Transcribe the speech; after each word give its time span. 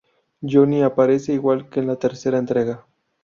Johnny 0.41 0.81
aparece 0.81 1.31
igual 1.31 1.69
que 1.69 1.79
en 1.79 1.85
la 1.85 1.95
tercera 1.97 2.39
entrega. 2.39 2.87